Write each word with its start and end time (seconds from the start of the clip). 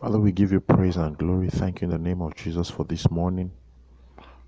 Father, 0.00 0.20
we 0.20 0.32
give 0.32 0.52
you 0.52 0.60
praise 0.60 0.96
and 0.96 1.16
glory. 1.16 1.48
Thank 1.48 1.80
you 1.80 1.86
in 1.86 1.90
the 1.92 1.98
name 1.98 2.20
of 2.20 2.34
Jesus 2.34 2.68
for 2.68 2.84
this 2.84 3.10
morning. 3.10 3.50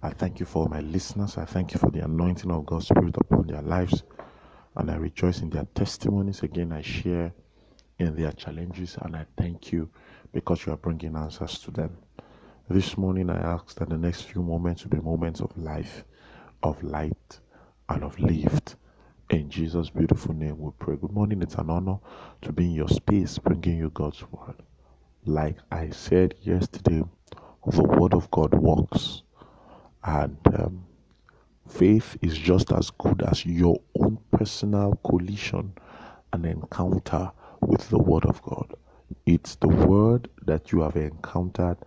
I 0.02 0.10
thank 0.10 0.40
you 0.40 0.44
for 0.44 0.68
my 0.68 0.80
listeners. 0.80 1.38
I 1.38 1.44
thank 1.46 1.72
you 1.72 1.80
for 1.80 1.90
the 1.90 2.04
anointing 2.04 2.50
of 2.50 2.66
God's 2.66 2.88
Spirit 2.88 3.16
upon 3.16 3.46
their 3.46 3.62
lives. 3.62 4.02
And 4.76 4.90
I 4.90 4.96
rejoice 4.96 5.40
in 5.40 5.50
their 5.50 5.66
testimonies. 5.74 6.42
Again, 6.42 6.72
I 6.72 6.82
share 6.82 7.32
in 7.98 8.16
their 8.16 8.32
challenges. 8.32 8.98
And 9.00 9.16
I 9.16 9.24
thank 9.38 9.72
you 9.72 9.88
because 10.32 10.66
you 10.66 10.72
are 10.72 10.76
bringing 10.76 11.16
answers 11.16 11.58
to 11.60 11.70
them. 11.70 11.96
This 12.68 12.98
morning, 12.98 13.30
I 13.30 13.38
ask 13.38 13.76
that 13.76 13.88
the 13.88 13.96
next 13.96 14.22
few 14.22 14.42
moments 14.42 14.82
will 14.84 14.90
be 14.90 15.02
moments 15.02 15.40
of 15.40 15.56
life, 15.56 16.04
of 16.64 16.82
light, 16.82 17.40
and 17.88 18.04
of 18.04 18.18
lift. 18.18 18.76
In 19.30 19.48
Jesus' 19.48 19.90
beautiful 19.90 20.34
name, 20.34 20.58
we 20.58 20.72
pray. 20.80 20.96
Good 20.96 21.12
morning. 21.12 21.40
It's 21.40 21.54
an 21.54 21.70
honor 21.70 21.98
to 22.42 22.52
be 22.52 22.64
in 22.64 22.72
your 22.72 22.88
space, 22.88 23.38
bringing 23.38 23.78
you 23.78 23.90
God's 23.90 24.22
word. 24.32 24.56
Like 25.28 25.56
I 25.72 25.90
said 25.90 26.36
yesterday, 26.42 27.02
the 27.66 27.82
word 27.82 28.14
of 28.14 28.30
God 28.30 28.54
works. 28.54 29.22
And 30.04 30.36
um, 30.54 30.86
faith 31.68 32.16
is 32.22 32.38
just 32.38 32.70
as 32.70 32.90
good 32.90 33.22
as 33.22 33.44
your 33.44 33.80
own 33.98 34.18
personal 34.30 34.94
collision 35.04 35.72
and 36.32 36.46
encounter 36.46 37.32
with 37.60 37.88
the 37.90 37.98
word 37.98 38.24
of 38.24 38.40
God. 38.42 38.72
It's 39.26 39.56
the 39.56 39.66
word 39.66 40.28
that 40.44 40.70
you 40.70 40.82
have 40.82 40.94
encountered 40.94 41.78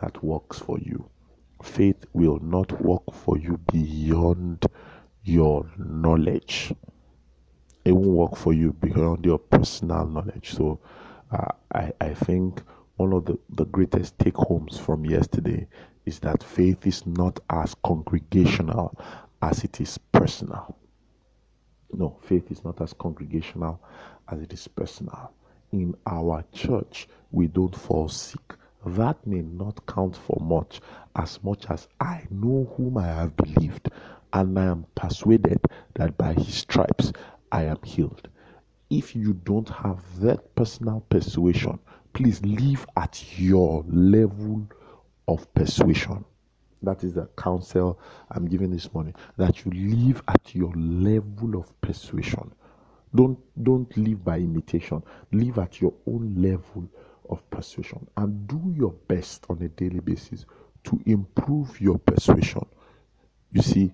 that 0.00 0.24
works 0.24 0.58
for 0.58 0.76
you. 0.80 1.08
Faith 1.62 2.04
will 2.12 2.40
not 2.40 2.72
work 2.82 3.04
for 3.12 3.38
you 3.38 3.56
beyond 3.72 4.66
your 5.22 5.64
knowledge. 5.78 6.74
It 7.84 7.92
won't 7.92 8.08
work 8.08 8.36
for 8.36 8.52
you 8.52 8.72
beyond 8.72 9.24
your 9.24 9.38
personal 9.38 10.06
knowledge. 10.06 10.50
So 10.54 10.80
uh, 11.30 11.52
I, 11.72 11.92
I 12.00 12.14
think 12.14 12.62
one 13.00 13.14
of 13.14 13.24
the, 13.24 13.38
the 13.48 13.64
greatest 13.64 14.18
take 14.18 14.36
homes 14.36 14.78
from 14.78 15.06
yesterday 15.06 15.66
is 16.04 16.18
that 16.18 16.42
faith 16.44 16.86
is 16.86 17.06
not 17.06 17.40
as 17.48 17.74
congregational 17.82 18.94
as 19.40 19.64
it 19.64 19.80
is 19.80 19.96
personal. 20.12 20.76
No, 21.94 22.18
faith 22.20 22.50
is 22.50 22.62
not 22.62 22.78
as 22.82 22.92
congregational 22.92 23.80
as 24.28 24.42
it 24.42 24.52
is 24.52 24.68
personal. 24.68 25.32
In 25.72 25.94
our 26.06 26.44
church, 26.52 27.08
we 27.30 27.46
don't 27.46 27.74
fall 27.74 28.10
sick. 28.10 28.54
That 28.84 29.26
may 29.26 29.40
not 29.40 29.86
count 29.86 30.14
for 30.14 30.38
much, 30.38 30.82
as 31.16 31.42
much 31.42 31.64
as 31.70 31.88
I 32.00 32.26
know 32.30 32.70
whom 32.76 32.98
I 32.98 33.06
have 33.06 33.34
believed, 33.34 33.88
and 34.34 34.58
I 34.58 34.66
am 34.66 34.84
persuaded 34.94 35.60
that 35.94 36.18
by 36.18 36.34
his 36.34 36.52
stripes 36.52 37.14
I 37.50 37.62
am 37.62 37.78
healed. 37.82 38.28
If 38.90 39.14
you 39.14 39.34
don't 39.34 39.68
have 39.68 40.02
that 40.20 40.56
personal 40.56 41.00
persuasion, 41.08 41.78
please 42.12 42.44
live 42.44 42.84
at 42.96 43.38
your 43.38 43.84
level 43.88 44.66
of 45.28 45.54
persuasion. 45.54 46.24
That 46.82 47.04
is 47.04 47.14
the 47.14 47.26
counsel 47.36 48.00
I'm 48.32 48.46
giving 48.46 48.72
this 48.72 48.92
morning. 48.92 49.14
That 49.36 49.64
you 49.64 49.70
live 49.70 50.22
at 50.26 50.56
your 50.56 50.72
level 50.74 51.56
of 51.56 51.80
persuasion. 51.80 52.52
Don't 53.14 53.38
don't 53.62 53.96
live 53.96 54.24
by 54.24 54.38
imitation. 54.38 55.04
Live 55.30 55.58
at 55.58 55.80
your 55.80 55.94
own 56.08 56.34
level 56.42 56.88
of 57.28 57.48
persuasion 57.50 58.08
and 58.16 58.48
do 58.48 58.74
your 58.76 58.90
best 59.06 59.46
on 59.48 59.62
a 59.62 59.68
daily 59.68 60.00
basis 60.00 60.46
to 60.84 61.00
improve 61.06 61.80
your 61.80 61.98
persuasion. 61.98 62.66
You 63.52 63.62
see, 63.62 63.92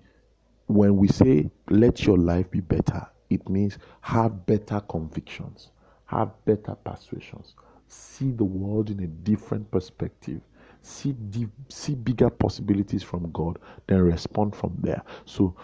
when 0.65 0.97
we 0.97 1.07
say 1.07 1.51
let 1.69 2.03
your 2.03 2.17
life 2.17 2.49
be 2.49 2.61
better, 2.61 3.07
it 3.29 3.47
means 3.49 3.77
have 4.01 4.45
better 4.45 4.79
convictions, 4.81 5.71
have 6.05 6.31
better 6.45 6.75
persuasions, 6.75 7.55
see 7.87 8.31
the 8.31 8.43
world 8.43 8.89
in 8.89 9.01
a 9.01 9.07
different 9.07 9.69
perspective 9.71 10.41
see 10.87 11.11
deep, 11.11 11.49
see 11.69 11.95
bigger 11.95 12.29
possibilities 12.29 13.03
from 13.03 13.29
god 13.31 13.59
then 13.87 14.01
respond 14.01 14.55
from 14.55 14.75
there. 14.81 15.01
So 15.25 15.55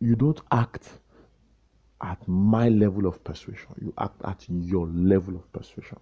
you 0.00 0.16
don't 0.16 0.40
act 0.52 0.88
at 2.02 2.26
my 2.26 2.68
level 2.68 3.06
of 3.06 3.22
persuasion. 3.22 3.66
You 3.80 3.92
act 3.98 4.20
at 4.24 4.44
your 4.48 4.86
level 4.86 5.34
of 5.34 5.52
persuasion 5.52 5.98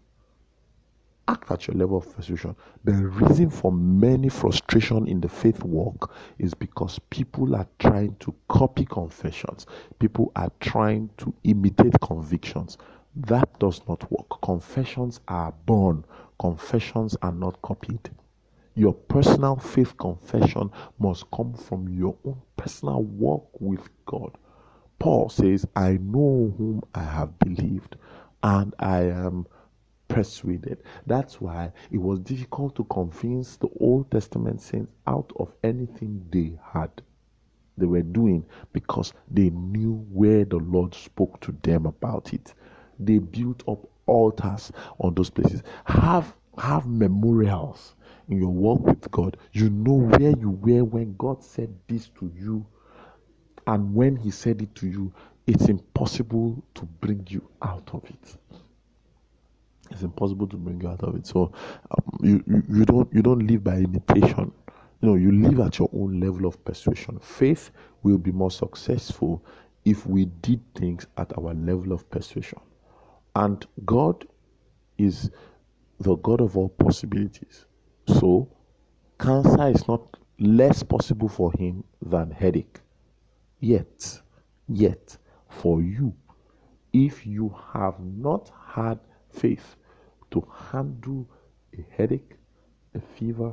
act 1.28 1.50
at 1.50 1.66
your 1.66 1.76
level 1.76 1.98
of 1.98 2.16
persuasion 2.16 2.56
the 2.84 2.92
reason 2.92 3.50
for 3.50 3.70
many 3.72 4.28
frustration 4.28 5.06
in 5.06 5.20
the 5.20 5.28
faith 5.28 5.62
walk 5.64 6.12
is 6.38 6.54
because 6.54 6.98
people 7.10 7.54
are 7.54 7.66
trying 7.78 8.14
to 8.16 8.34
copy 8.48 8.84
confessions 8.84 9.66
people 9.98 10.32
are 10.36 10.50
trying 10.60 11.08
to 11.16 11.32
imitate 11.44 11.94
convictions 12.00 12.78
that 13.16 13.58
does 13.58 13.80
not 13.88 14.10
work. 14.12 14.40
Confessions 14.42 15.20
are 15.28 15.52
born, 15.66 16.04
confessions 16.38 17.16
are 17.22 17.32
not 17.32 17.60
copied. 17.62 18.10
Your 18.74 18.92
personal 18.94 19.56
faith 19.56 19.96
confession 19.98 20.70
must 21.00 21.28
come 21.32 21.54
from 21.54 21.88
your 21.88 22.16
own 22.24 22.40
personal 22.56 23.02
walk 23.02 23.48
with 23.60 23.88
God. 24.06 24.36
Paul 25.00 25.28
says, 25.30 25.66
I 25.74 25.98
know 26.00 26.54
whom 26.56 26.82
I 26.94 27.02
have 27.02 27.38
believed, 27.40 27.96
and 28.42 28.72
I 28.78 29.02
am 29.02 29.46
persuaded. 30.18 30.78
That's 31.06 31.40
why 31.40 31.72
it 31.90 31.98
was 31.98 32.20
difficult 32.20 32.74
to 32.76 32.84
convince 32.84 33.56
the 33.56 33.68
Old 33.80 34.10
Testament 34.10 34.60
saints 34.60 34.92
out 35.06 35.32
of 35.38 35.52
anything 35.62 36.24
they 36.30 36.58
had 36.72 36.90
they 37.76 37.86
were 37.86 38.02
doing 38.02 38.44
because 38.72 39.12
they 39.30 39.50
knew 39.50 39.94
where 40.10 40.44
the 40.44 40.56
Lord 40.58 40.94
spoke 40.94 41.40
to 41.42 41.56
them 41.62 41.86
about 41.86 42.32
it 42.34 42.54
they 42.98 43.18
built 43.18 43.62
up 43.68 43.88
altars 44.06 44.72
on 44.98 45.14
those 45.14 45.30
places. 45.30 45.62
Have 45.84 46.34
have 46.58 46.86
memorials 46.86 47.94
in 48.28 48.38
your 48.38 48.50
walk 48.50 48.80
with 48.80 49.10
God. 49.12 49.36
You 49.52 49.70
know 49.70 49.94
where 49.94 50.32
you 50.36 50.50
were 50.50 50.84
when 50.84 51.14
God 51.16 51.42
said 51.44 51.72
this 51.86 52.08
to 52.18 52.32
you, 52.36 52.66
and 53.66 53.94
when 53.94 54.16
He 54.16 54.30
said 54.30 54.60
it 54.62 54.74
to 54.76 54.88
you, 54.88 55.12
it's 55.46 55.68
impossible 55.68 56.62
to 56.74 56.84
bring 57.00 57.26
you 57.30 57.48
out 57.62 57.88
of 57.92 58.04
it. 58.04 58.36
It's 59.90 60.02
impossible 60.02 60.46
to 60.48 60.56
bring 60.56 60.80
you 60.80 60.88
out 60.88 61.02
of 61.02 61.16
it. 61.16 61.26
So 61.26 61.52
um, 61.90 62.18
you, 62.22 62.42
you 62.46 62.62
you 62.68 62.84
don't 62.84 63.12
you 63.12 63.22
don't 63.22 63.46
live 63.46 63.64
by 63.64 63.76
imitation. 63.76 64.52
You 65.00 65.08
know 65.08 65.14
you 65.14 65.32
live 65.32 65.60
at 65.60 65.78
your 65.78 65.88
own 65.92 66.20
level 66.20 66.46
of 66.46 66.62
persuasion. 66.64 67.18
Faith 67.20 67.70
will 68.02 68.18
be 68.18 68.32
more 68.32 68.50
successful 68.50 69.44
if 69.84 70.06
we 70.06 70.26
did 70.42 70.60
things 70.74 71.06
at 71.16 71.36
our 71.38 71.54
level 71.54 71.92
of 71.92 72.08
persuasion. 72.10 72.60
And 73.36 73.64
God 73.84 74.26
is 74.98 75.30
the 76.00 76.16
God 76.16 76.40
of 76.40 76.56
all 76.56 76.68
possibilities. 76.68 77.64
So, 78.06 78.48
cancer 79.18 79.68
is 79.68 79.86
not 79.88 80.16
less 80.38 80.82
possible 80.82 81.28
for 81.28 81.52
him 81.58 81.84
than 82.02 82.30
headache. 82.30 82.80
Yet, 83.60 84.20
yet, 84.68 85.16
for 85.48 85.82
you, 85.82 86.14
if 86.92 87.26
you 87.26 87.54
have 87.72 87.98
not 88.00 88.50
had 88.66 88.98
faith 89.38 89.76
to 90.30 90.46
handle 90.70 91.26
a 91.76 91.84
headache, 91.96 92.36
a 92.94 93.00
fever, 93.00 93.52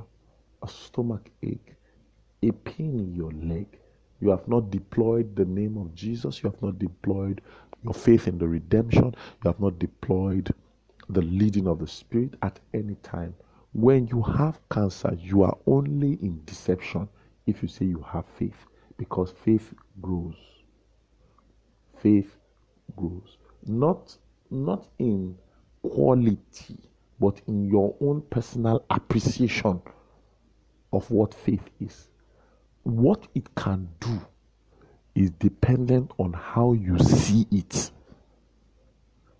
a 0.63 0.67
stomach 0.67 1.29
ache, 1.43 1.75
a 2.43 2.51
pain 2.51 2.99
in 2.99 3.13
your 3.15 3.31
leg, 3.31 3.67
you 4.21 4.29
have 4.29 4.47
not 4.47 4.71
deployed 4.71 5.35
the 5.35 5.45
name 5.45 5.77
of 5.77 5.93
Jesus, 5.93 6.41
you 6.41 6.49
have 6.49 6.61
not 6.61 6.79
deployed 6.79 7.41
your 7.83 7.93
faith 7.93 8.27
in 8.27 8.37
the 8.37 8.47
redemption, 8.47 9.13
you 9.43 9.51
have 9.51 9.59
not 9.59 9.77
deployed 9.79 10.53
the 11.09 11.21
leading 11.21 11.67
of 11.67 11.79
the 11.79 11.87
Spirit 11.87 12.33
at 12.41 12.59
any 12.73 12.95
time. 13.03 13.35
When 13.73 14.07
you 14.07 14.21
have 14.21 14.59
cancer, 14.71 15.15
you 15.19 15.43
are 15.43 15.57
only 15.67 16.13
in 16.21 16.41
deception 16.45 17.07
if 17.45 17.61
you 17.61 17.67
say 17.67 17.85
you 17.85 18.03
have 18.07 18.25
faith, 18.39 18.65
because 18.97 19.33
faith 19.43 19.73
grows. 20.01 20.35
Faith 21.99 22.35
grows. 22.95 23.37
Not, 23.65 24.15
not 24.49 24.87
in 24.97 25.37
quality, 25.89 26.77
but 27.19 27.41
in 27.47 27.65
your 27.65 27.95
own 28.01 28.21
personal 28.29 28.85
appreciation 28.89 29.81
of 30.93 31.09
what 31.11 31.33
faith 31.33 31.69
is. 31.79 32.09
What 32.83 33.27
it 33.35 33.53
can 33.55 33.89
do 33.99 34.21
is 35.15 35.31
dependent 35.31 36.11
on 36.17 36.33
how 36.33 36.73
you 36.73 36.99
see 36.99 37.47
it. 37.51 37.91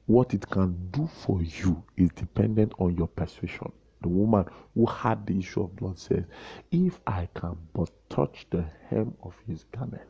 What 0.06 0.34
it 0.34 0.50
can 0.50 0.90
do 0.92 1.08
for 1.08 1.42
you 1.42 1.84
is 1.98 2.10
dependent 2.12 2.74
on 2.80 2.96
your 2.98 3.08
persuasion. 3.08 3.72
The 4.02 4.10
woman 4.10 4.46
who 4.76 4.86
had 4.86 5.26
the 5.26 5.40
issue 5.40 5.64
of 5.64 5.76
blood 5.76 5.98
says, 6.00 6.26
If 6.72 7.00
I 7.08 7.28
can 7.36 7.58
but 7.74 7.90
touch 8.10 8.46
the 8.52 8.66
hem 8.90 9.16
of 9.24 9.36
his 9.48 9.66
garment, 9.76 10.04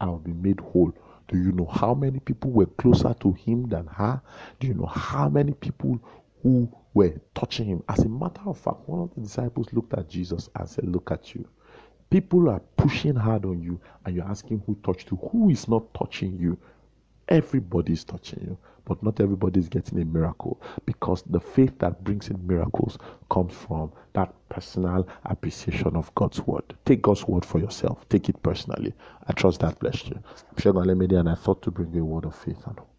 I 0.00 0.06
will 0.06 0.18
be 0.18 0.32
made 0.32 0.60
whole. 0.60 0.92
Do 1.28 1.38
you 1.38 1.52
know 1.52 1.66
how 1.66 1.94
many 1.94 2.20
people 2.20 2.50
were 2.50 2.66
closer 2.66 3.14
to 3.20 3.32
him 3.32 3.68
than 3.68 3.86
her? 3.86 4.20
Do 4.60 4.66
you 4.66 4.74
know 4.74 4.86
how 4.86 5.28
many 5.28 5.52
people 5.52 5.98
who 6.42 6.70
were 6.92 7.14
touching 7.34 7.66
him? 7.66 7.82
As 7.88 8.00
a 8.00 8.08
matter 8.08 8.42
of 8.46 8.58
fact, 8.58 8.86
one 8.86 9.00
of 9.02 9.14
the 9.14 9.22
disciples 9.22 9.72
looked 9.72 9.94
at 9.94 10.08
Jesus 10.08 10.50
and 10.54 10.68
said, 10.68 10.86
Look 10.86 11.10
at 11.10 11.34
you. 11.34 11.46
People 12.10 12.48
are 12.50 12.60
pushing 12.76 13.14
hard 13.16 13.44
on 13.44 13.62
you, 13.62 13.80
and 14.04 14.14
you're 14.14 14.24
asking 14.24 14.62
who 14.66 14.76
touched 14.84 15.10
you. 15.10 15.16
Who 15.32 15.48
is 15.50 15.66
not 15.66 15.92
touching 15.94 16.38
you? 16.38 16.58
Everybody 17.28 17.94
is 17.94 18.04
touching 18.04 18.40
you, 18.42 18.58
but 18.84 19.02
not 19.02 19.20
everybody 19.20 19.60
is 19.60 19.68
getting 19.68 20.00
a 20.00 20.04
miracle 20.04 20.60
because 20.84 21.22
the 21.22 21.40
faith 21.40 21.78
that 21.78 22.04
brings 22.04 22.28
in 22.28 22.46
miracles 22.46 22.98
comes 23.30 23.54
from 23.54 23.92
that 24.12 24.32
personal 24.50 25.08
appreciation 25.24 25.96
of 25.96 26.14
God's 26.14 26.40
word. 26.46 26.74
Take 26.84 27.02
God's 27.02 27.26
word 27.26 27.44
for 27.44 27.58
yourself, 27.58 28.08
take 28.08 28.28
it 28.28 28.42
personally. 28.42 28.92
I 29.26 29.32
trust 29.32 29.60
that 29.60 29.78
blessed 29.78 30.08
you. 30.08 30.18
I'm 30.50 30.58
sure 30.60 30.78
and 30.78 31.28
I 31.28 31.34
thought 31.34 31.62
to 31.62 31.70
bring 31.70 31.94
you 31.94 32.02
a 32.02 32.04
word 32.04 32.26
of 32.26 32.34
faith 32.34 32.66
and 32.66 32.78
hope. 32.78 32.93